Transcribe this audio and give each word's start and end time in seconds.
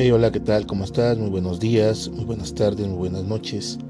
Hey, 0.00 0.12
hola, 0.12 0.30
¿qué 0.30 0.38
tal? 0.38 0.64
¿Cómo 0.64 0.84
estás? 0.84 1.18
Muy 1.18 1.28
buenos 1.28 1.58
días, 1.58 2.08
muy 2.08 2.24
buenas 2.24 2.54
tardes, 2.54 2.86
muy 2.86 2.96
buenas 2.98 3.24
noches. 3.24 3.80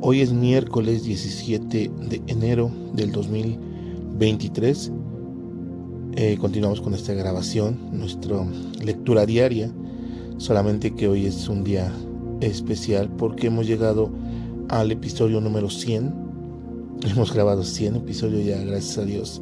Hoy 0.00 0.20
es 0.20 0.32
miércoles 0.32 1.04
17 1.04 1.92
de 2.08 2.22
enero 2.26 2.72
del 2.92 3.12
2023. 3.12 4.90
Eh, 6.16 6.36
continuamos 6.40 6.80
con 6.80 6.92
esta 6.92 7.14
grabación, 7.14 7.78
nuestra 7.92 8.44
lectura 8.82 9.26
diaria. 9.26 9.70
Solamente 10.38 10.96
que 10.96 11.06
hoy 11.06 11.26
es 11.26 11.48
un 11.48 11.62
día 11.62 11.92
especial 12.40 13.08
porque 13.08 13.46
hemos 13.46 13.68
llegado 13.68 14.10
al 14.68 14.90
episodio 14.90 15.40
número 15.40 15.70
100. 15.70 16.12
Hemos 17.12 17.32
grabado 17.32 17.62
100 17.62 17.94
episodios 17.94 18.44
ya, 18.44 18.58
gracias 18.64 18.98
a 18.98 19.04
Dios 19.04 19.40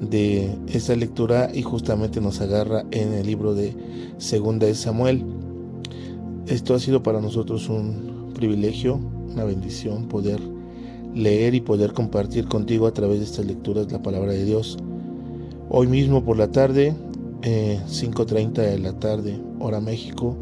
de 0.00 0.56
esta 0.68 0.94
lectura 0.94 1.50
y 1.52 1.62
justamente 1.62 2.20
nos 2.20 2.40
agarra 2.40 2.84
en 2.90 3.12
el 3.12 3.26
libro 3.26 3.54
de 3.54 3.74
Segunda 4.18 4.66
de 4.66 4.74
Samuel. 4.74 5.24
Esto 6.46 6.74
ha 6.74 6.78
sido 6.78 7.02
para 7.02 7.20
nosotros 7.20 7.68
un 7.68 8.32
privilegio, 8.34 9.00
una 9.30 9.44
bendición 9.44 10.06
poder 10.08 10.40
leer 11.14 11.54
y 11.54 11.60
poder 11.60 11.92
compartir 11.92 12.46
contigo 12.46 12.86
a 12.86 12.92
través 12.92 13.18
de 13.18 13.24
estas 13.24 13.46
lecturas 13.46 13.90
la 13.90 14.02
palabra 14.02 14.32
de 14.32 14.44
Dios. 14.44 14.76
Hoy 15.70 15.86
mismo 15.86 16.22
por 16.22 16.36
la 16.36 16.48
tarde, 16.48 16.94
5.30 17.42 18.58
eh, 18.58 18.70
de 18.72 18.78
la 18.78 18.92
tarde, 18.98 19.40
hora 19.58 19.80
México, 19.80 20.36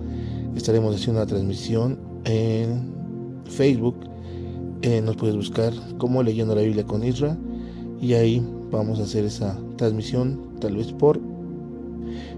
estaremos 0.56 0.94
haciendo 0.94 1.20
una 1.20 1.26
transmisión 1.26 1.98
en 2.24 2.92
Facebook. 3.46 3.96
Eh, 4.82 5.00
nos 5.00 5.16
puedes 5.16 5.36
buscar 5.36 5.72
como 5.96 6.22
leyendo 6.22 6.54
la 6.54 6.62
Biblia 6.62 6.84
con 6.84 7.04
Isra 7.04 7.38
y 8.00 8.14
ahí 8.14 8.42
vamos 8.70 9.00
a 9.00 9.04
hacer 9.04 9.24
esa 9.24 9.58
transmisión, 9.76 10.40
tal 10.60 10.76
vez 10.76 10.92
por 10.92 11.20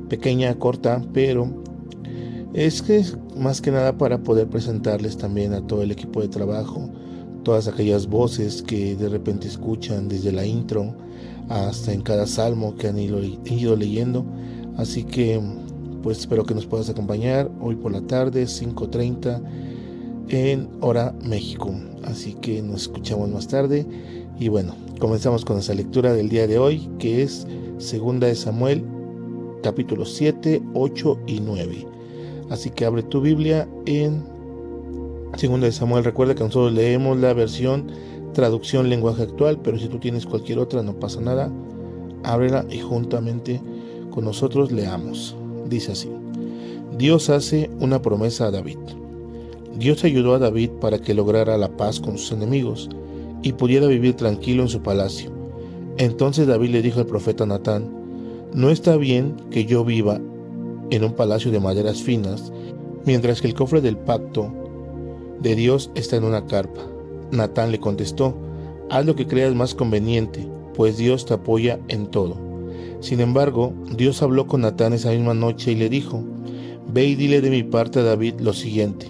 pequeña, 0.09 0.55
corta, 0.59 1.03
pero 1.13 1.49
es 2.55 2.83
que 2.83 3.05
más 3.37 3.61
que 3.61 3.71
nada 3.71 3.99
para 3.99 4.19
poder 4.23 4.49
presentarles 4.49 5.17
también 5.17 5.53
a 5.53 5.67
todo 5.67 5.83
el 5.83 5.91
equipo 5.91 6.21
de 6.21 6.29
trabajo, 6.29 6.89
todas 7.43 7.69
aquellas 7.69 8.07
voces 8.07 8.63
que 8.63 8.97
de 8.97 9.09
repente 9.09 9.47
escuchan 9.47 10.09
desde 10.09 10.33
la 10.33 10.47
intro 10.47 10.95
hasta 11.49 11.93
en 11.93 12.03
cada 12.03 12.27
salmo 12.27 12.75
que 12.77 12.89
han 12.89 12.99
ido, 12.99 13.77
leyendo. 13.77 14.25
Así 14.77 15.05
que 15.05 15.41
pues 16.03 16.19
espero 16.19 16.45
que 16.45 16.55
nos 16.55 16.67
puedas 16.67 16.89
acompañar 16.89 17.51
hoy 17.61 17.77
por 17.77 17.93
la 17.93 18.01
tarde, 18.01 18.45
5.30 18.45 19.43
en 20.29 20.69
hora 20.81 21.15
México. 21.25 21.75
Así 22.05 22.35
que 22.35 22.63
nos 22.63 22.83
escuchamos 22.83 23.29
más 23.31 23.49
tarde 23.49 23.87
y 24.39 24.49
bueno, 24.49 24.75
comenzamos 24.99 25.45
con 25.45 25.59
esa 25.59 25.73
lectura 25.73 26.13
del 26.13 26.29
día 26.29 26.47
de 26.47 26.59
hoy, 26.59 26.91
que 26.99 27.23
es 27.23 27.47
Segunda 27.79 28.27
de 28.27 28.35
Samuel, 28.35 28.85
capítulos 29.63 30.13
7, 30.15 30.63
8 30.75 31.19
y 31.27 31.41
9. 31.41 31.87
Así 32.51 32.71
que 32.71 32.85
abre 32.85 33.03
tu 33.03 33.23
Biblia 33.23 33.67
en 33.87 34.25
Segunda 35.37 35.67
de 35.67 35.73
Samuel. 35.73 36.05
Recuerda 36.05 36.35
que 36.35 36.45
nosotros 36.45 36.73
leemos 36.73 37.17
la 37.19 37.33
versión 37.33 37.91
traducción 38.35 38.91
lenguaje 38.91 39.23
actual, 39.23 39.59
pero 39.63 39.79
si 39.79 39.89
tú 39.89 39.99
tienes 39.99 40.27
cualquier 40.27 40.59
otra 40.59 40.83
no 40.83 40.93
pasa 41.01 41.21
nada. 41.23 41.51
Ábrela 42.23 42.67
y 42.71 42.81
juntamente 42.81 43.63
con 44.11 44.25
nosotros 44.25 44.71
leamos. 44.71 45.35
Dice 45.69 45.93
así. 45.93 46.11
Dios 46.99 47.31
hace 47.31 47.71
una 47.81 48.03
promesa 48.03 48.47
a 48.47 48.51
David. 48.51 48.79
Dios 49.79 50.05
ayudó 50.05 50.35
a 50.35 50.39
David 50.39 50.71
para 50.81 50.99
que 50.99 51.15
lograra 51.15 51.57
la 51.57 51.75
paz 51.77 52.01
con 52.01 52.19
sus 52.19 52.33
enemigos 52.33 52.91
y 53.47 53.53
pudiera 53.53 53.87
vivir 53.87 54.15
tranquilo 54.15 54.65
en 54.65 54.69
su 54.69 54.83
palacio. 54.83 55.31
Entonces 55.99 56.49
David 56.49 56.71
le 56.71 56.83
dijo 56.83 56.99
al 56.99 57.07
profeta 57.07 57.47
Natán, 57.47 57.89
no 58.53 58.71
está 58.71 58.97
bien 58.97 59.37
que 59.53 59.67
yo 59.67 59.85
viva 59.85 60.21
en 60.91 61.05
un 61.05 61.13
palacio 61.13 61.53
de 61.53 61.61
maderas 61.61 62.03
finas, 62.03 62.53
mientras 63.05 63.41
que 63.41 63.47
el 63.47 63.55
cofre 63.55 63.81
del 63.81 63.99
pacto 63.99 64.53
de 65.39 65.55
Dios 65.55 65.93
está 65.95 66.17
en 66.17 66.25
una 66.25 66.45
carpa. 66.47 66.81
Natán 67.31 67.71
le 67.71 67.79
contestó, 67.79 68.37
haz 68.91 69.07
lo 69.07 69.15
que 69.15 69.29
creas 69.29 69.55
más 69.55 69.77
conveniente, 69.77 70.45
pues 70.75 70.97
Dios 70.97 71.25
te 71.25 71.35
apoya 71.35 71.79
en 71.87 72.09
todo. 72.09 72.37
Sin 72.99 73.21
embargo, 73.21 73.73
Dios 73.97 74.23
habló 74.23 74.49
con 74.49 74.63
Natán 74.63 74.93
esa 74.93 75.13
misma 75.13 75.35
noche 75.35 75.71
y 75.71 75.77
le 75.77 75.89
dijo, 75.89 76.21
ve 76.93 77.05
y 77.05 77.15
dile 77.15 77.41
de 77.41 77.51
mi 77.51 77.63
parte 77.63 78.01
a 78.01 78.03
David 78.03 78.41
lo 78.41 78.53
siguiente, 78.53 79.07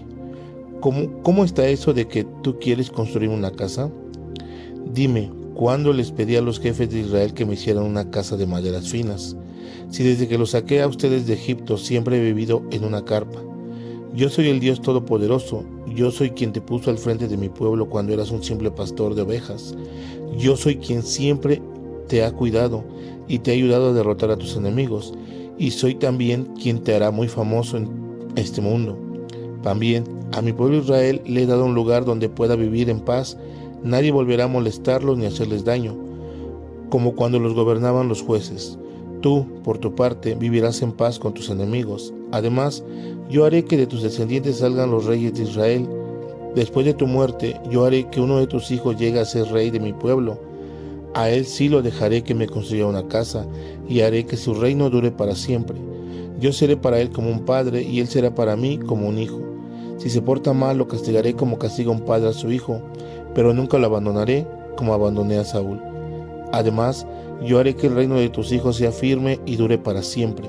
¿cómo, 0.81 1.23
cómo 1.23 1.43
está 1.43 1.67
eso 1.69 1.95
de 1.95 2.07
que 2.07 2.27
tú 2.43 2.59
quieres 2.59 2.91
construir 2.91 3.31
una 3.31 3.51
casa? 3.51 3.91
Dime, 4.93 5.31
¿cuándo 5.55 5.93
les 5.93 6.13
pedí 6.13 6.37
a 6.37 6.41
los 6.41 6.61
jefes 6.61 6.89
de 6.91 7.01
Israel 7.01 7.35
que 7.35 7.45
me 7.45 7.55
hicieran 7.55 7.85
una 7.85 8.11
casa 8.11 8.37
de 8.37 8.47
maderas 8.47 8.89
finas? 8.89 9.37
Si 9.91 10.05
desde 10.05 10.29
que 10.29 10.39
los 10.39 10.51
saqué 10.51 10.81
a 10.81 10.89
ustedes 10.89 11.27
de 11.27 11.35
Egipto 11.35 11.77
siempre 11.77 12.17
he 12.17 12.21
vivido 12.21 12.63
en 12.71 12.85
una 12.85 13.05
carpa. 13.05 13.41
Yo 14.15 14.31
soy 14.31 14.49
el 14.49 14.61
Dios 14.61 14.81
Todopoderoso, 14.81 15.65
yo 15.95 16.11
soy 16.11 16.31
quien 16.31 16.53
te 16.53 16.61
puso 16.61 16.91
al 16.91 16.99
frente 16.99 17.29
de 17.29 17.37
mi 17.37 17.49
pueblo 17.49 17.89
cuando 17.89 18.15
eras 18.15 18.31
un 18.31 18.43
simple 18.43 18.71
pastor 18.71 19.15
de 19.15 19.23
ovejas. 19.23 19.75
Yo 20.39 20.57
soy 20.57 20.77
quien 20.77 21.03
siempre 21.03 21.61
te 22.09 22.25
ha 22.25 22.33
cuidado 22.33 22.85
y 23.29 23.41
te 23.41 23.51
ha 23.51 23.55
ayudado 23.55 23.91
a 23.91 23.93
derrotar 23.93 24.31
a 24.31 24.37
tus 24.37 24.57
enemigos, 24.57 25.13
y 25.59 25.73
soy 25.73 25.97
también 25.97 26.45
quien 26.61 26.79
te 26.83 26.95
hará 26.95 27.11
muy 27.11 27.29
famoso 27.29 27.77
en 27.77 27.89
este 28.37 28.61
mundo. 28.61 28.97
También 29.63 30.05
a 30.33 30.43
mi 30.43 30.53
pueblo 30.53 30.79
Israel 30.79 31.21
le 31.27 31.43
he 31.43 31.47
dado 31.47 31.65
un 31.65 31.75
lugar 31.75 32.05
donde 32.05 32.29
pueda 32.29 32.57
vivir 32.57 32.89
en 32.89 33.01
paz 33.01 33.37
Nadie 33.83 34.13
volverá 34.13 34.45
a 34.45 34.49
molestarlos 34.49 35.19
ni 35.19 35.27
hacerles 35.27 35.65
daño, 35.65 35.97
como 36.91 37.15
cuando 37.15 37.39
los 37.39 37.55
gobernaban 37.55 38.09
los 38.09 38.23
jueces. 38.23 38.79
Tú, 39.21 39.47
por 39.65 39.79
tu 39.79 39.95
parte, 39.95 40.35
vivirás 40.35 40.83
en 40.83 40.93
paz 40.93 41.19
con 41.19 41.35
tus 41.35 41.51
enemigos. 41.51 42.13
Además, 42.33 42.85
yo 43.29 43.45
haré 43.45 43.65
que 43.65 43.77
de 43.77 43.87
tus 43.87 44.03
descendientes 44.03 44.59
salgan 44.59 44.91
los 44.91 45.07
reyes 45.07 45.35
de 45.35 45.45
Israel. 45.45 45.89
Después 46.55 46.87
de 46.87 46.95
tu 46.95 47.07
muerte, 47.07 47.61
yo 47.71 47.85
haré 47.85 48.09
que 48.09 48.21
uno 48.21 48.39
de 48.39 48.47
tus 48.47 48.71
hijos 48.71 48.97
llegue 48.97 49.21
a 49.21 49.25
ser 49.25 49.47
rey 49.51 49.71
de 49.71 49.81
mi 49.81 49.93
pueblo. 49.93 50.39
A 51.15 51.31
él 51.31 51.47
sí 51.47 51.69
lo 51.69 51.83
dejaré 51.83 52.23
que 52.23 52.35
me 52.35 52.47
construya 52.47 52.87
una 52.87 53.09
casa, 53.09 53.47
y 53.89 54.01
haré 54.01 54.27
que 54.27 54.37
su 54.37 54.55
reino 54.55 54.91
dure 54.91 55.11
para 55.11 55.35
siempre. 55.35 55.79
Yo 56.39 56.53
seré 56.53 56.77
para 56.77 57.01
él 57.01 57.11
como 57.11 57.31
un 57.31 57.45
padre, 57.47 57.83
y 57.83 58.01
él 58.01 58.09
será 58.09 58.35
para 58.35 58.55
mí 58.55 58.79
como 58.79 59.09
un 59.09 59.19
hijo. 59.19 59.41
Si 59.99 60.11
se 60.11 60.21
porta 60.21 60.53
mal, 60.53 60.77
lo 60.77 60.89
castigaré 60.89 61.35
como 61.35 61.59
castiga 61.59 61.91
un 61.91 62.03
padre 62.03 62.29
a 62.29 62.33
su 62.35 62.53
hijo, 62.53 62.83
pero 63.37 63.53
nunca 63.53 63.77
lo 63.77 63.87
abandonaré 63.87 64.47
como 64.79 64.95
abandoné 64.95 65.37
a 65.37 65.45
Saúl. 65.45 65.79
Además, 66.53 67.07
yo 67.45 67.59
haré 67.59 67.77
que 67.77 67.89
el 67.89 67.95
reino 67.95 68.15
de 68.15 68.31
tus 68.31 68.51
hijos 68.51 68.77
sea 68.77 68.93
firme 68.93 69.39
y 69.45 69.57
dure 69.57 69.77
para 69.77 70.03
siempre. 70.03 70.49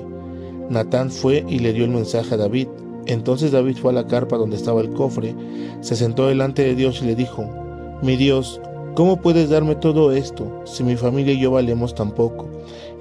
Natán 0.70 1.10
fue 1.10 1.44
y 1.46 1.58
le 1.58 1.74
dio 1.74 1.84
el 1.84 1.90
mensaje 1.90 2.32
a 2.32 2.38
David. 2.38 2.68
Entonces 3.04 3.52
David 3.52 3.76
fue 3.76 3.90
a 3.90 3.94
la 3.94 4.06
carpa 4.06 4.38
donde 4.38 4.56
estaba 4.56 4.80
el 4.80 4.90
cofre, 4.94 5.34
se 5.82 5.96
sentó 5.96 6.28
delante 6.28 6.64
de 6.64 6.74
Dios 6.74 7.02
y 7.02 7.04
le 7.04 7.14
dijo, 7.14 7.46
Mi 8.02 8.16
Dios, 8.16 8.58
¿cómo 8.94 9.20
puedes 9.20 9.50
darme 9.50 9.74
todo 9.74 10.10
esto 10.12 10.62
si 10.64 10.82
mi 10.82 10.96
familia 10.96 11.34
y 11.34 11.40
yo 11.40 11.50
valemos 11.50 11.94
tan 11.94 12.12
poco? 12.12 12.48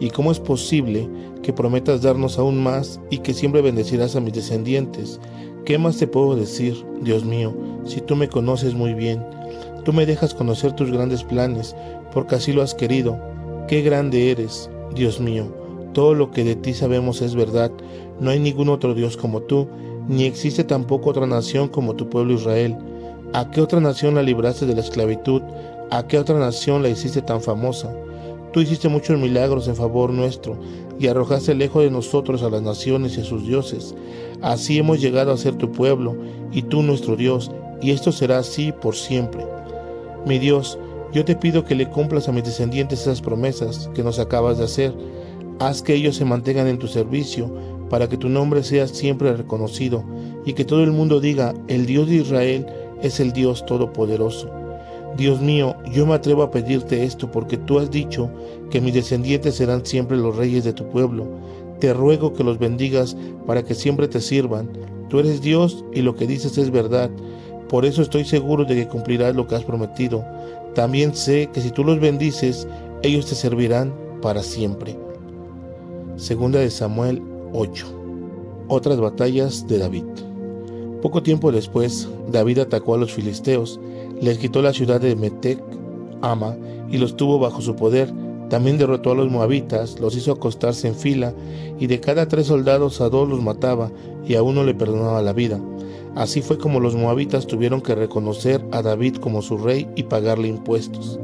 ¿Y 0.02 0.10
cómo 0.10 0.34
es 0.34 0.40
posible 0.42 1.10
que 1.44 1.54
prometas 1.54 2.02
darnos 2.02 2.38
aún 2.38 2.62
más 2.62 3.00
y 3.10 3.20
que 3.20 3.34
siempre 3.34 3.62
bendecirás 3.62 4.18
a 4.18 4.20
mis 4.20 4.34
descendientes? 4.34 5.22
¿Qué 5.64 5.78
más 5.78 5.96
te 5.96 6.08
puedo 6.08 6.36
decir, 6.36 6.76
Dios 7.02 7.24
mío, 7.24 7.56
si 7.86 8.02
tú 8.02 8.18
me 8.18 8.28
conoces 8.28 8.74
muy 8.74 8.94
bien? 8.94 9.37
Tú 9.88 9.94
me 9.94 10.06
dejas 10.06 10.34
conocer 10.34 10.74
tus 10.74 10.92
grandes 10.92 11.24
planes, 11.24 11.74
porque 12.12 12.36
así 12.36 12.52
lo 12.52 12.62
has 12.62 12.76
querido. 12.76 13.18
Qué 13.70 13.82
grande 13.82 14.32
eres, 14.32 14.70
Dios 14.94 15.22
mío. 15.22 15.46
Todo 15.94 16.14
lo 16.14 16.30
que 16.30 16.44
de 16.44 16.58
ti 16.58 16.74
sabemos 16.74 17.22
es 17.22 17.36
verdad. 17.36 17.72
No 18.20 18.32
hay 18.32 18.38
ningún 18.38 18.68
otro 18.68 18.94
Dios 18.94 19.16
como 19.16 19.44
tú, 19.44 19.70
ni 20.10 20.26
existe 20.26 20.66
tampoco 20.66 21.12
otra 21.12 21.26
nación 21.26 21.70
como 21.70 21.96
tu 21.96 22.10
pueblo 22.10 22.34
Israel. 22.34 22.76
¿A 23.32 23.50
qué 23.50 23.62
otra 23.62 23.80
nación 23.80 24.16
la 24.16 24.24
libraste 24.24 24.66
de 24.66 24.76
la 24.76 24.82
esclavitud? 24.82 25.42
¿A 25.90 26.06
qué 26.06 26.20
otra 26.20 26.38
nación 26.38 26.84
la 26.84 26.90
hiciste 26.90 27.22
tan 27.22 27.40
famosa? 27.40 27.90
Tú 28.52 28.60
hiciste 28.60 28.90
muchos 28.90 29.18
milagros 29.18 29.70
en 29.70 29.78
favor 29.78 30.10
nuestro 30.12 30.60
y 31.00 31.08
arrojaste 31.08 31.56
lejos 31.56 31.82
de 31.84 31.92
nosotros 31.92 32.44
a 32.44 32.50
las 32.50 32.62
naciones 32.62 33.18
y 33.18 33.22
a 33.22 33.24
sus 33.24 33.48
dioses. 33.48 33.96
Así 34.42 34.80
hemos 34.80 35.00
llegado 35.00 35.32
a 35.32 35.38
ser 35.38 35.56
tu 35.56 35.72
pueblo 35.72 36.18
y 36.52 36.64
tú 36.64 36.84
nuestro 36.84 37.16
Dios, 37.16 37.52
y 37.82 37.92
esto 37.92 38.12
será 38.12 38.40
así 38.40 38.74
por 38.74 38.94
siempre. 38.94 39.46
Mi 40.28 40.40
Dios, 40.40 40.78
yo 41.14 41.24
te 41.24 41.38
pido 41.38 41.64
que 41.64 41.74
le 41.74 41.90
cumplas 41.90 42.28
a 42.28 42.34
mis 42.34 42.44
descendientes 42.44 43.02
esas 43.02 43.22
promesas 43.22 43.90
que 43.96 44.04
nos 44.04 44.20
acabas 44.20 44.58
de 44.58 44.66
hacer. 44.66 44.94
Haz 45.60 45.82
que 45.82 45.94
ellos 45.94 46.18
se 46.18 46.26
mantengan 46.26 46.68
en 46.68 46.80
tu 46.80 46.90
servicio, 46.90 47.50
para 47.90 48.10
que 48.10 48.18
tu 48.18 48.28
nombre 48.28 48.62
sea 48.64 48.90
siempre 48.90 49.32
reconocido 49.32 50.04
y 50.46 50.52
que 50.52 50.66
todo 50.66 50.84
el 50.84 50.92
mundo 50.92 51.22
diga, 51.22 51.54
el 51.70 51.86
Dios 51.86 52.10
de 52.10 52.16
Israel 52.16 52.66
es 53.02 53.22
el 53.22 53.32
Dios 53.32 53.66
Todopoderoso. 53.66 54.52
Dios 55.16 55.40
mío, 55.40 55.78
yo 55.94 56.06
me 56.06 56.16
atrevo 56.16 56.44
a 56.44 56.52
pedirte 56.52 57.06
esto 57.06 57.32
porque 57.32 57.56
tú 57.56 57.80
has 57.80 57.90
dicho 57.90 58.30
que 58.70 58.82
mis 58.82 58.94
descendientes 58.94 59.56
serán 59.56 59.86
siempre 59.86 60.18
los 60.18 60.36
reyes 60.36 60.66
de 60.66 60.74
tu 60.74 60.90
pueblo. 60.90 61.26
Te 61.80 61.94
ruego 61.94 62.34
que 62.34 62.44
los 62.44 62.60
bendigas 62.60 63.16
para 63.46 63.64
que 63.64 63.76
siempre 63.76 64.10
te 64.10 64.20
sirvan. 64.20 64.70
Tú 65.08 65.20
eres 65.20 65.42
Dios 65.42 65.86
y 65.94 66.02
lo 66.02 66.18
que 66.18 66.28
dices 66.28 66.58
es 66.58 66.70
verdad. 66.70 67.10
Por 67.70 67.86
eso 67.86 68.02
estoy 68.02 68.24
seguro 68.26 68.66
de 68.66 68.76
que 68.76 68.88
cumplirás 68.88 69.36
lo 69.36 69.48
que 69.48 69.56
has 69.56 69.64
prometido. 69.64 70.24
También 70.74 71.16
sé 71.16 71.50
que 71.54 71.62
si 71.62 71.72
tú 71.72 71.84
los 71.84 72.00
bendices, 72.00 72.68
ellos 73.04 73.26
te 73.26 73.36
servirán 73.36 73.94
para 74.22 74.42
siempre. 74.42 74.98
Segunda 76.16 76.60
de 76.60 76.70
Samuel 76.70 77.22
8. 77.54 77.86
Otras 78.70 79.00
batallas 79.00 79.68
de 79.68 79.78
David. 79.78 80.06
Poco 81.02 81.22
tiempo 81.22 81.52
después, 81.52 82.10
David 82.32 82.60
atacó 82.60 82.96
a 82.96 82.98
los 82.98 83.14
filisteos, 83.14 83.80
les 84.20 84.40
quitó 84.40 84.62
la 84.62 84.74
ciudad 84.74 85.00
de 85.00 85.16
Metec, 85.16 85.60
Ama, 86.22 86.56
y 86.90 86.98
los 86.98 87.16
tuvo 87.16 87.38
bajo 87.38 87.62
su 87.62 87.76
poder. 87.76 88.12
También 88.50 88.78
derrotó 88.78 89.12
a 89.12 89.16
los 89.16 89.30
moabitas, 89.30 90.00
los 90.00 90.16
hizo 90.16 90.32
acostarse 90.32 90.88
en 90.88 90.96
fila, 90.96 91.34
y 91.80 91.88
de 91.88 92.00
cada 92.00 92.28
tres 92.28 92.48
soldados 92.48 93.02
a 93.02 93.10
dos 93.10 93.30
los 93.30 93.42
mataba, 93.42 93.92
y 94.26 94.36
a 94.36 94.42
uno 94.42 94.64
le 94.64 94.74
perdonaba 94.74 95.22
la 95.22 95.34
vida. 95.34 95.60
Así 96.18 96.42
fue 96.42 96.58
como 96.58 96.80
los 96.80 96.96
moabitas 96.96 97.46
tuvieron 97.46 97.80
que 97.80 97.94
reconocer 97.94 98.66
a 98.72 98.82
David 98.82 99.18
como 99.18 99.44
su 99.44 99.56
rey 99.56 99.88
y 99.96 100.02
pagarle 100.02 100.48
impuestos. 100.48 101.20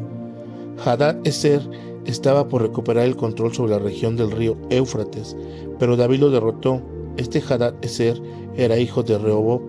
Hadad 0.86 1.18
Eser 1.24 1.68
estaba 2.06 2.48
por 2.48 2.62
recuperar 2.62 3.06
el 3.06 3.16
control 3.16 3.56
sobre 3.56 3.72
la 3.72 3.80
región 3.80 4.18
del 4.18 4.30
río 4.30 4.56
Éufrates, 4.70 5.36
pero 5.80 5.98
David 5.98 6.20
lo 6.20 6.30
derrotó. 6.30 6.80
Este 7.18 7.42
Hadad 7.42 7.74
Eser 7.82 8.22
era 8.56 8.78
hijo 8.78 9.02
de 9.02 9.18
Rehobob 9.18 9.64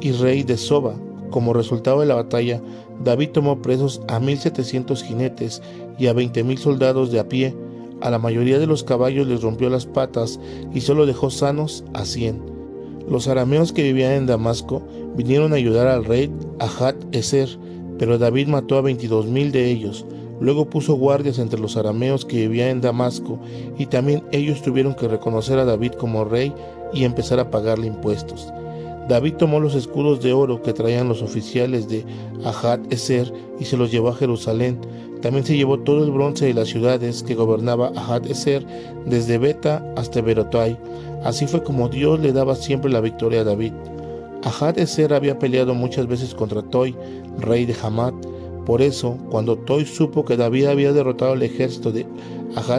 y 0.00 0.12
rey 0.12 0.44
de 0.44 0.56
Soba. 0.56 0.94
Como 1.28 1.52
resultado 1.52 2.00
de 2.00 2.06
la 2.06 2.14
batalla, 2.14 2.62
David 3.04 3.32
tomó 3.32 3.60
presos 3.60 4.00
a 4.08 4.18
1700 4.18 5.02
jinetes 5.02 5.60
y 5.98 6.06
a 6.06 6.14
20.000 6.14 6.56
soldados 6.56 7.12
de 7.12 7.20
a 7.20 7.28
pie. 7.28 7.54
A 8.00 8.08
la 8.08 8.18
mayoría 8.18 8.58
de 8.58 8.66
los 8.66 8.82
caballos 8.82 9.26
les 9.26 9.42
rompió 9.42 9.68
las 9.68 9.84
patas 9.84 10.40
y 10.72 10.80
solo 10.80 11.04
dejó 11.04 11.28
sanos 11.28 11.84
a 11.92 12.06
100. 12.06 12.49
Los 13.10 13.26
arameos 13.26 13.72
que 13.72 13.82
vivían 13.82 14.12
en 14.12 14.26
Damasco 14.26 14.82
vinieron 15.16 15.52
a 15.52 15.56
ayudar 15.56 15.88
al 15.88 16.04
rey 16.04 16.32
Ahad 16.60 16.94
Eser, 17.10 17.48
pero 17.98 18.18
David 18.18 18.46
mató 18.46 18.78
a 18.78 18.82
22.000 18.82 19.50
de 19.50 19.68
ellos. 19.68 20.06
Luego 20.40 20.70
puso 20.70 20.94
guardias 20.94 21.40
entre 21.40 21.60
los 21.60 21.76
arameos 21.76 22.24
que 22.24 22.36
vivían 22.36 22.68
en 22.68 22.80
Damasco, 22.80 23.40
y 23.76 23.86
también 23.86 24.22
ellos 24.30 24.62
tuvieron 24.62 24.94
que 24.94 25.08
reconocer 25.08 25.58
a 25.58 25.64
David 25.64 25.92
como 25.94 26.24
rey 26.24 26.54
y 26.94 27.02
empezar 27.02 27.40
a 27.40 27.50
pagarle 27.50 27.88
impuestos. 27.88 28.52
David 29.08 29.34
tomó 29.34 29.58
los 29.58 29.74
escudos 29.74 30.22
de 30.22 30.32
oro 30.32 30.62
que 30.62 30.72
traían 30.72 31.08
los 31.08 31.20
oficiales 31.20 31.88
de 31.88 32.04
Ahad 32.44 32.80
Eser 32.90 33.32
y 33.58 33.64
se 33.64 33.76
los 33.76 33.90
llevó 33.90 34.10
a 34.10 34.14
Jerusalén. 34.14 34.78
También 35.20 35.44
se 35.44 35.56
llevó 35.56 35.80
todo 35.80 36.04
el 36.04 36.12
bronce 36.12 36.46
de 36.46 36.54
las 36.54 36.68
ciudades 36.68 37.24
que 37.24 37.34
gobernaba 37.34 37.90
Ahad 37.96 38.24
Eser, 38.26 38.64
desde 39.06 39.36
Beta 39.36 39.84
hasta 39.96 40.20
Berotai. 40.20 40.78
Así 41.24 41.46
fue 41.46 41.62
como 41.62 41.88
Dios 41.88 42.20
le 42.20 42.32
daba 42.32 42.54
siempre 42.54 42.90
la 42.90 43.00
victoria 43.00 43.42
a 43.42 43.44
David. 43.44 43.72
Ahad 44.42 44.78
Eser 44.78 45.12
había 45.12 45.38
peleado 45.38 45.74
muchas 45.74 46.06
veces 46.06 46.34
contra 46.34 46.62
Toi, 46.62 46.94
rey 47.38 47.66
de 47.66 47.76
Hamat, 47.82 48.14
por 48.64 48.82
eso, 48.82 49.16
cuando 49.30 49.56
Toy 49.58 49.84
supo 49.84 50.24
que 50.24 50.36
David 50.36 50.66
había 50.66 50.92
derrotado 50.92 51.32
al 51.32 51.42
ejército 51.42 51.92
de 51.92 52.06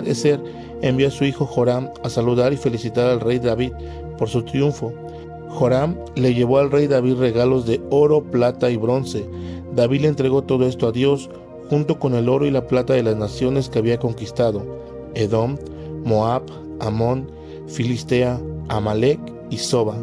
Eser, 0.06 0.42
envió 0.82 1.08
a 1.08 1.12
su 1.12 1.26
hijo 1.26 1.46
Joram 1.46 1.90
a 2.04 2.10
saludar 2.10 2.54
y 2.54 2.58
felicitar 2.58 3.10
al 3.10 3.20
rey 3.20 3.40
David 3.40 3.74
por 4.18 4.30
su 4.30 4.44
triunfo. 4.44 4.94
Joram 5.50 5.98
le 6.16 6.34
llevó 6.34 6.60
al 6.60 6.72
rey 6.72 6.88
David 6.88 7.16
regalos 7.16 7.66
de 7.66 7.82
oro, 7.90 8.24
plata 8.24 8.70
y 8.70 8.78
bronce. 8.78 9.28
David 9.76 10.02
le 10.02 10.08
entregó 10.08 10.44
todo 10.44 10.66
esto 10.66 10.88
a 10.88 10.92
Dios, 10.92 11.30
junto 11.70 12.00
con 12.00 12.16
el 12.16 12.30
oro 12.30 12.46
y 12.46 12.52
la 12.52 12.68
plata 12.68 12.94
de 12.94 13.04
las 13.04 13.18
naciones 13.18 13.68
que 13.68 13.80
había 13.80 14.00
conquistado: 14.00 14.64
Edom, 15.14 15.58
Moab, 16.06 16.44
Amón, 16.80 17.30
Filistea, 17.68 18.40
Amalek 18.69 19.19
y 19.50 19.58
Soba. 19.58 19.98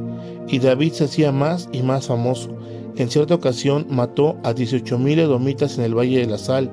Y 0.49 0.59
David 0.59 0.93
se 0.93 1.05
hacía 1.05 1.33
más 1.33 1.69
y 1.73 1.83
más 1.83 2.07
famoso 2.07 2.59
en 2.99 3.11
cierta 3.11 3.37
ocasión 3.37 3.87
mató 3.89 4.39
a 4.43 4.53
18.000 4.53 5.21
edomitas 5.21 5.79
en 5.79 5.85
el 5.85 5.97
Valle 5.97 6.19
de 6.19 6.27
la 6.27 6.37
Sal, 6.37 6.69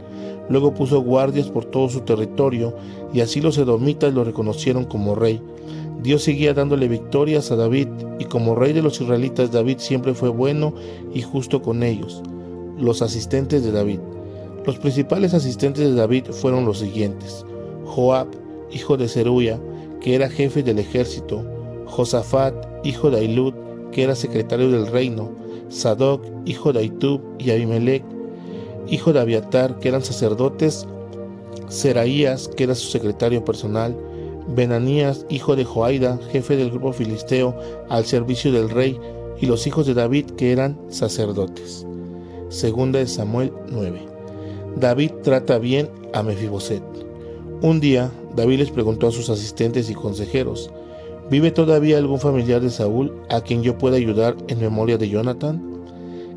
luego 0.50 0.74
puso 0.74 1.00
guardias 1.02 1.50
por 1.50 1.66
todo 1.66 1.88
su 1.88 2.02
territorio 2.02 2.76
y 3.14 3.22
así 3.22 3.42
los 3.42 3.60
edomitas 3.60 4.12
lo 4.12 4.24
reconocieron 4.24 4.86
como 4.86 5.14
rey. 5.14 5.40
Dios 6.02 6.24
seguía 6.24 6.56
dándole 6.56 6.88
victorias 6.88 7.52
a 7.52 7.56
David 7.56 7.90
y 8.18 8.26
como 8.26 8.56
rey 8.56 8.74
de 8.74 8.82
los 8.82 9.00
israelitas 9.00 9.52
David 9.52 9.78
siempre 9.78 10.16
fue 10.16 10.30
bueno 10.30 10.74
y 11.14 11.22
justo 11.22 11.62
con 11.62 11.84
ellos. 11.84 12.24
Los 12.80 13.04
asistentes 13.04 13.64
de 13.64 13.72
David. 13.72 14.00
Los 14.66 14.80
principales 14.80 15.36
asistentes 15.36 15.86
de 15.86 15.94
David 15.94 16.26
fueron 16.32 16.66
los 16.66 16.80
siguientes. 16.80 17.46
Joab, 17.86 18.30
hijo 18.72 18.98
de 18.98 19.08
Zeruya, 19.08 19.60
que 20.06 20.14
era 20.14 20.30
jefe 20.30 20.62
del 20.62 20.78
ejército, 20.78 21.44
Josafat, 21.88 22.54
hijo 22.86 23.10
de 23.10 23.22
Ailud, 23.22 23.56
que 23.92 24.04
era 24.04 24.14
secretario 24.14 24.70
del 24.70 24.86
reino, 24.86 25.32
Sadoc, 25.70 26.24
hijo 26.46 26.72
de 26.72 26.82
Aitub, 26.82 27.22
y 27.40 27.50
Abimelech, 27.50 28.04
hijo 28.88 29.14
de 29.14 29.20
Abiatar, 29.20 29.80
que 29.80 29.88
eran 29.88 30.04
sacerdotes, 30.04 30.86
Seraías, 31.70 32.50
que 32.50 32.66
era 32.66 32.76
su 32.76 32.88
secretario 32.92 33.44
personal, 33.44 33.98
Benanías, 34.48 35.26
hijo 35.28 35.56
de 35.56 35.66
Joaida, 35.66 36.20
jefe 36.32 36.56
del 36.56 36.70
grupo 36.70 36.94
filisteo, 36.94 37.58
al 37.90 38.06
servicio 38.06 38.52
del 38.52 38.70
rey, 38.70 39.00
y 39.42 39.48
los 39.48 39.66
hijos 39.66 39.88
de 39.88 39.96
David, 39.96 40.26
que 40.38 40.52
eran 40.52 40.80
sacerdotes. 40.90 41.84
Segunda 42.50 43.00
de 43.00 43.08
Samuel 43.08 43.52
9. 43.72 44.02
David 44.76 45.14
trata 45.24 45.58
bien 45.58 45.90
a 46.14 46.22
Mefiboset. 46.22 47.05
Un 47.62 47.80
día, 47.80 48.12
David 48.36 48.60
les 48.60 48.72
preguntó 48.72 49.08
a 49.08 49.12
sus 49.12 49.30
asistentes 49.30 49.90
y 49.90 49.94
consejeros, 49.94 50.70
¿Vive 51.30 51.50
todavía 51.50 51.98
algún 51.98 52.20
familiar 52.20 52.62
de 52.62 52.70
Saúl 52.70 53.12
a 53.30 53.42
quien 53.42 53.64
yo 53.64 53.78
pueda 53.78 53.98
ayudar 53.98 54.36
en 54.48 54.60
memoria 54.60 54.98
de 54.98 55.10
Jonathan? 55.10 55.76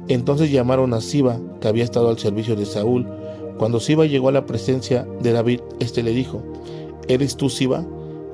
Entonces 0.08 0.50
llamaron 0.50 0.94
a 0.94 1.02
Siba, 1.02 1.38
que 1.60 1.68
había 1.68 1.84
estado 1.84 2.08
al 2.08 2.18
servicio 2.18 2.56
de 2.56 2.64
Saúl. 2.64 3.06
Cuando 3.58 3.80
Siba 3.80 4.06
llegó 4.06 4.30
a 4.30 4.32
la 4.32 4.46
presencia 4.46 5.06
de 5.20 5.32
David, 5.32 5.60
éste 5.80 6.02
le 6.02 6.12
dijo, 6.12 6.42
¿Eres 7.08 7.36
tú 7.36 7.50
Siba? 7.50 7.84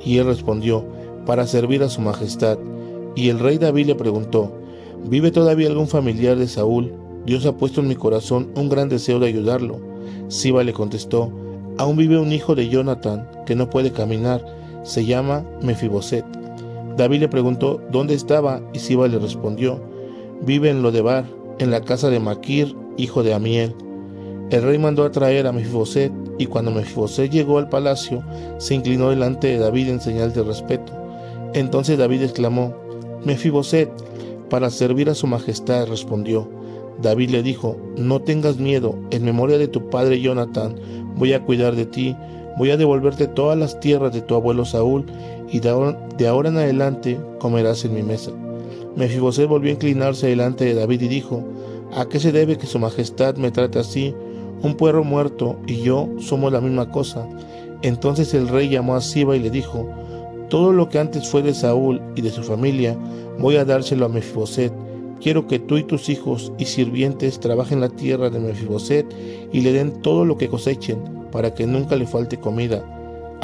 Y 0.05 0.19
él 0.19 0.27
respondió, 0.27 0.85
para 1.27 1.47
servir 1.47 1.83
a 1.83 1.89
su 1.89 2.03
majestad. 2.03 2.59
Y 3.17 3.31
el 3.31 3.41
rey 3.41 3.59
David 3.59 3.87
le 3.87 3.95
preguntó, 3.95 4.53
¿vive 5.09 5.31
todavía 5.31 5.69
algún 5.69 5.89
familiar 5.89 6.37
de 6.37 6.47
Saúl? 6.47 6.93
Dios 7.27 7.47
ha 7.47 7.57
puesto 7.57 7.81
en 7.81 7.89
mi 7.89 7.97
corazón 7.97 8.51
un 8.55 8.69
gran 8.69 8.89
deseo 8.89 9.19
de 9.19 9.29
ayudarlo. 9.29 9.81
Siba 10.29 10.63
le 10.63 10.73
contestó, 10.73 11.33
aún 11.79 11.97
vive 11.97 12.19
un 12.19 12.33
hijo 12.33 12.55
de 12.55 12.69
Jonathan 12.69 13.29
que 13.47 13.55
no 13.55 13.71
puede 13.71 13.93
caminar, 13.93 14.45
se 14.83 15.05
llama 15.05 15.45
Mefiboset. 15.63 16.25
David 16.97 17.21
le 17.21 17.29
preguntó 17.29 17.81
dónde 17.91 18.15
estaba 18.15 18.61
y 18.73 18.79
Siba 18.79 19.09
le 19.09 19.19
respondió, 19.19 19.81
vive 20.43 20.71
en 20.71 20.83
Lodebar, 20.83 21.25
en 21.59 21.71
la 21.71 21.81
casa 21.81 22.11
de 22.11 22.21
Maquir, 22.21 22.77
hijo 22.97 23.23
de 23.23 23.35
Amiel. 23.35 23.75
El 24.51 24.63
rey 24.63 24.79
mandó 24.79 25.05
a 25.05 25.11
traer 25.11 25.47
a 25.47 25.53
Mefiboset 25.53 26.13
y 26.39 26.47
cuando 26.47 26.71
Mefiboset 26.71 27.31
llegó 27.31 27.59
al 27.59 27.69
palacio, 27.69 28.23
se 28.59 28.75
inclinó 28.75 29.11
delante 29.11 29.49
de 29.49 29.59
David 29.59 29.89
en 29.89 30.01
señal 30.01 30.33
de 30.33 30.43
respeto. 30.43 30.93
Entonces 31.55 31.99
David 31.99 32.23
exclamó, 32.23 32.75
Mefiboset, 33.25 33.91
para 34.51 34.71
servir 34.71 35.09
a 35.09 35.15
su 35.15 35.27
majestad, 35.27 35.89
respondió. 35.89 36.49
David 37.01 37.31
le 37.31 37.43
dijo, 37.43 37.77
no 37.97 38.21
tengas 38.21 38.59
miedo, 38.59 38.97
en 39.11 39.25
memoria 39.25 39.59
de 39.59 39.69
tu 39.69 39.89
padre 39.89 40.21
Jonathan, 40.21 40.77
voy 41.17 41.33
a 41.33 41.43
cuidar 41.43 41.77
de 41.77 41.87
ti, 41.87 42.17
voy 42.57 42.71
a 42.71 42.77
devolverte 42.77 43.27
todas 43.27 43.59
las 43.59 43.81
tierras 43.81 44.13
de 44.13 44.21
tu 44.21 44.35
abuelo 44.35 44.65
Saúl 44.65 45.07
y 45.51 45.61
de 45.61 45.69
ahora, 45.69 46.49
en 46.49 46.57
adelante 46.57 47.19
comerás 47.39 47.85
en 47.85 47.95
mi 47.95 48.03
mesa. 48.03 48.31
Mefiboset 48.97 49.49
volvió 49.49 49.71
a 49.71 49.75
inclinarse 49.75 50.27
delante 50.27 50.65
de 50.65 50.75
David 50.75 51.03
y 51.03 51.09
dijo, 51.09 51.45
¿A 51.97 52.07
qué 52.07 52.19
se 52.19 52.33
debe 52.33 52.59
que 52.59 52.67
su 52.67 52.79
majestad 52.79 53.37
me 53.37 53.51
trate 53.51 53.79
así? 53.79 54.15
Un 54.63 54.75
puerro 54.75 55.05
muerto 55.05 55.57
y 55.67 55.83
yo 55.83 56.09
somos 56.19 56.53
la 56.53 56.61
misma 56.61 56.91
cosa. 56.91 57.29
Entonces 57.83 58.35
el 58.35 58.49
rey 58.49 58.69
llamó 58.69 58.95
a 58.95 59.01
Siba 59.01 59.37
y 59.37 59.41
le 59.41 59.51
dijo, 59.51 59.89
Todo 60.49 60.73
lo 60.73 60.89
que 60.89 60.99
antes 60.99 61.29
fue 61.29 61.43
de 61.43 61.55
Saúl 61.55 62.01
y 62.17 62.23
de 62.23 62.31
su 62.31 62.43
familia, 62.43 62.97
voy 63.39 63.57
a 63.57 63.65
dárselo 63.65 64.07
a 64.07 64.09
Mefiboset. 64.09 64.73
Quiero 65.21 65.47
que 65.47 65.59
tú 65.59 65.79
y 65.79 65.85
tus 65.85 66.09
hijos 66.09 66.53
y 66.59 66.67
sirvientes 66.67 67.41
trabajen 67.41 67.81
la 67.81 67.89
tierra 67.89 68.31
de 68.31 68.41
Mefiboset 68.41 69.07
y 69.53 69.61
le 69.61 69.73
den 69.73 70.03
todo 70.03 70.25
lo 70.25 70.37
que 70.37 70.49
cosechen, 70.49 70.99
para 71.33 71.55
que 71.55 71.67
nunca 71.67 71.97
le 71.97 72.07
falte 72.07 72.39
comida 72.39 72.85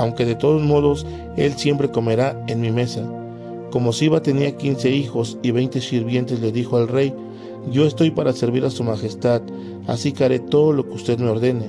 aunque 0.00 0.24
de 0.24 0.34
todos 0.34 0.62
modos 0.62 1.06
él 1.36 1.52
siempre 1.58 1.90
comerá 1.90 2.42
en 2.48 2.60
mi 2.60 2.70
mesa. 2.70 3.02
Como 3.70 3.92
Siba 3.92 4.22
tenía 4.22 4.56
quince 4.56 4.90
hijos 4.90 5.38
y 5.42 5.50
veinte 5.50 5.82
sirvientes, 5.82 6.40
le 6.40 6.52
dijo 6.52 6.78
al 6.78 6.88
rey, 6.88 7.14
yo 7.70 7.86
estoy 7.86 8.10
para 8.10 8.32
servir 8.32 8.64
a 8.64 8.70
su 8.70 8.82
majestad, 8.82 9.42
así 9.86 10.12
que 10.12 10.24
haré 10.24 10.38
todo 10.38 10.72
lo 10.72 10.88
que 10.88 10.94
usted 10.94 11.18
me 11.18 11.28
ordene. 11.28 11.66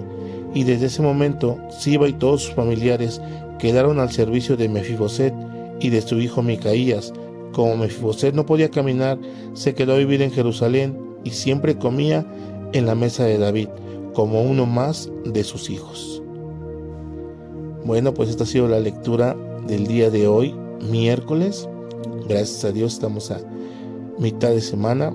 Y 0.53 0.63
desde 0.63 0.86
ese 0.88 1.01
momento, 1.01 1.58
Siba 1.77 2.08
y 2.08 2.13
todos 2.13 2.43
sus 2.43 2.55
familiares 2.55 3.22
quedaron 3.60 4.00
al 4.00 4.12
servicio 4.12 4.55
de 4.55 4.70
Mefiboset, 4.70 5.34
y 5.81 5.89
de 5.89 6.01
su 6.01 6.20
hijo 6.22 6.43
Micaías. 6.43 7.12
Como 7.53 7.77
Mefiboset 7.77 8.34
no 8.34 8.46
podía 8.46 8.72
caminar, 8.72 9.20
se 9.53 9.75
quedó 9.75 9.93
a 9.93 9.98
vivir 9.98 10.22
en 10.22 10.31
Jerusalén 10.31 10.98
y 11.24 11.31
siempre 11.31 11.77
comía 11.77 12.25
en 12.74 12.86
la 12.86 12.96
mesa 12.96 13.25
de 13.25 13.38
David, 13.38 13.67
como 14.13 14.41
uno 14.41 14.65
más 14.65 15.10
de 15.25 15.43
sus 15.43 15.70
hijos. 15.70 16.22
Bueno, 17.84 18.13
pues 18.13 18.29
esta 18.29 18.43
ha 18.43 18.48
sido 18.48 18.67
la 18.67 18.79
lectura 18.79 19.36
del 19.67 19.88
día 19.88 20.10
de 20.10 20.27
hoy, 20.27 20.55
miércoles. 20.89 21.67
Gracias 22.27 22.63
a 22.65 22.72
Dios 22.72 22.93
estamos 22.93 23.31
a 23.31 23.39
mitad 24.17 24.50
de 24.50 24.62
semana. 24.62 25.13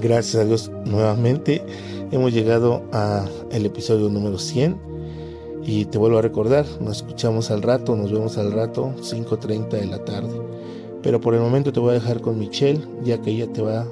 Gracias 0.00 0.42
a 0.42 0.44
Dios 0.44 0.70
nuevamente 0.84 1.62
hemos 2.10 2.32
llegado 2.32 2.82
a 2.92 3.26
el 3.50 3.66
episodio 3.66 4.08
número 4.08 4.38
100 4.38 4.76
y 5.64 5.86
te 5.86 5.98
vuelvo 5.98 6.18
a 6.18 6.22
recordar, 6.22 6.64
nos 6.80 6.98
escuchamos 6.98 7.50
al 7.50 7.62
rato, 7.62 7.96
nos 7.96 8.12
vemos 8.12 8.38
al 8.38 8.52
rato, 8.52 8.94
5.30 8.98 9.68
de 9.70 9.86
la 9.86 10.04
tarde. 10.04 10.45
Pero 11.06 11.20
por 11.20 11.34
el 11.34 11.40
momento 11.40 11.72
te 11.72 11.78
voy 11.78 11.90
a 11.90 12.00
dejar 12.00 12.20
con 12.20 12.36
Michelle, 12.36 12.80
ya 13.04 13.22
que 13.22 13.30
ella 13.30 13.46
te 13.52 13.62
va 13.62 13.82
a 13.82 13.86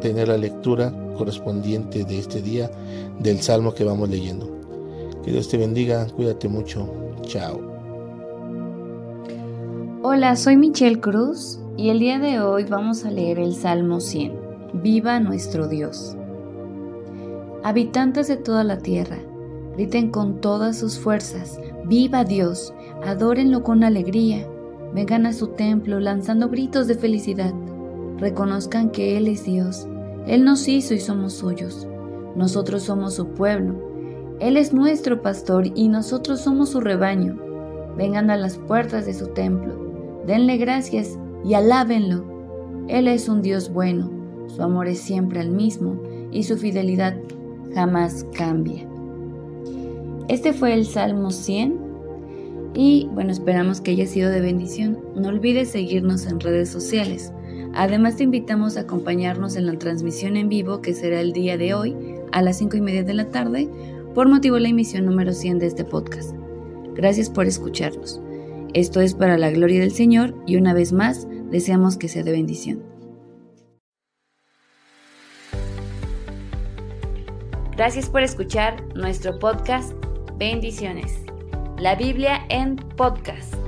tener 0.00 0.26
la 0.26 0.36
lectura 0.36 0.92
correspondiente 1.16 2.02
de 2.02 2.18
este 2.18 2.42
día 2.42 2.68
del 3.20 3.40
salmo 3.40 3.72
que 3.72 3.84
vamos 3.84 4.08
leyendo. 4.08 4.50
Que 5.24 5.30
Dios 5.30 5.48
te 5.48 5.58
bendiga, 5.58 6.08
cuídate 6.08 6.48
mucho, 6.48 6.92
chao. 7.22 7.60
Hola, 10.02 10.34
soy 10.34 10.56
Michelle 10.56 10.98
Cruz 10.98 11.60
y 11.76 11.90
el 11.90 12.00
día 12.00 12.18
de 12.18 12.40
hoy 12.40 12.64
vamos 12.64 13.04
a 13.04 13.12
leer 13.12 13.38
el 13.38 13.54
Salmo 13.54 14.00
100. 14.00 14.32
Viva 14.82 15.20
nuestro 15.20 15.68
Dios. 15.68 16.16
Habitantes 17.62 18.26
de 18.26 18.38
toda 18.38 18.64
la 18.64 18.78
tierra, 18.78 19.18
griten 19.76 20.10
con 20.10 20.40
todas 20.40 20.76
sus 20.76 20.98
fuerzas, 20.98 21.60
viva 21.84 22.24
Dios, 22.24 22.74
adórenlo 23.04 23.62
con 23.62 23.84
alegría, 23.84 24.48
vengan 24.94 25.26
a 25.26 25.32
su 25.32 25.48
templo 25.48 26.00
lanzando 26.00 26.48
gritos 26.48 26.86
de 26.86 26.94
felicidad, 26.94 27.52
reconozcan 28.18 28.90
que 28.90 29.16
Él 29.16 29.28
es 29.28 29.44
Dios, 29.44 29.86
Él 30.26 30.44
nos 30.44 30.66
hizo 30.68 30.94
y 30.94 31.00
somos 31.00 31.34
suyos, 31.34 31.86
nosotros 32.34 32.82
somos 32.82 33.14
su 33.14 33.28
pueblo, 33.28 33.74
Él 34.40 34.56
es 34.56 34.72
nuestro 34.72 35.22
pastor 35.22 35.66
y 35.74 35.88
nosotros 35.88 36.40
somos 36.40 36.70
su 36.70 36.80
rebaño, 36.80 37.36
vengan 37.96 38.30
a 38.30 38.36
las 38.36 38.58
puertas 38.58 39.06
de 39.06 39.14
su 39.14 39.28
templo, 39.28 40.22
denle 40.26 40.56
gracias 40.56 41.18
y 41.44 41.54
alábenlo, 41.54 42.24
Él 42.88 43.08
es 43.08 43.28
un 43.28 43.42
Dios 43.42 43.72
bueno, 43.72 44.10
su 44.48 44.62
amor 44.62 44.88
es 44.88 44.98
siempre 45.00 45.40
el 45.40 45.50
mismo 45.50 46.00
y 46.30 46.44
su 46.44 46.56
fidelidad 46.56 47.16
jamás 47.74 48.26
cambia. 48.36 48.86
Este 50.28 50.52
fue 50.52 50.74
el 50.74 50.86
Salmo 50.86 51.30
100 51.30 51.85
y 52.76 53.08
bueno, 53.12 53.32
esperamos 53.32 53.80
que 53.80 53.92
haya 53.92 54.06
sido 54.06 54.30
de 54.30 54.42
bendición. 54.42 54.98
No 55.14 55.28
olvides 55.28 55.70
seguirnos 55.70 56.26
en 56.26 56.40
redes 56.40 56.68
sociales. 56.68 57.32
Además 57.74 58.16
te 58.16 58.24
invitamos 58.24 58.76
a 58.76 58.80
acompañarnos 58.80 59.56
en 59.56 59.66
la 59.66 59.78
transmisión 59.78 60.36
en 60.36 60.48
vivo 60.48 60.82
que 60.82 60.94
será 60.94 61.20
el 61.20 61.32
día 61.32 61.56
de 61.56 61.74
hoy 61.74 61.96
a 62.32 62.42
las 62.42 62.58
5 62.58 62.76
y 62.76 62.80
media 62.82 63.02
de 63.02 63.14
la 63.14 63.30
tarde 63.30 63.68
por 64.14 64.28
motivo 64.28 64.56
de 64.56 64.62
la 64.62 64.68
emisión 64.68 65.06
número 65.06 65.32
100 65.32 65.58
de 65.58 65.66
este 65.66 65.84
podcast. 65.84 66.34
Gracias 66.94 67.30
por 67.30 67.46
escucharnos. 67.46 68.20
Esto 68.74 69.00
es 69.00 69.14
para 69.14 69.38
la 69.38 69.50
gloria 69.50 69.80
del 69.80 69.92
Señor 69.92 70.34
y 70.46 70.56
una 70.56 70.74
vez 70.74 70.92
más 70.92 71.26
deseamos 71.50 71.96
que 71.96 72.08
sea 72.08 72.22
de 72.22 72.32
bendición. 72.32 72.82
Gracias 77.74 78.08
por 78.08 78.22
escuchar 78.22 78.82
nuestro 78.94 79.38
podcast 79.38 79.92
Bendiciones. 80.38 81.25
La 81.78 81.94
Biblia 81.94 82.46
en 82.48 82.76
podcast. 82.96 83.65